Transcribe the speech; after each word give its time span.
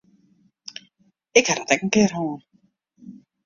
Ik 1.37 1.45
ha 1.47 1.53
dat 1.57 1.73
ek 1.73 1.81
in 1.83 1.93
kear 1.93 2.11
hân. 2.17 2.31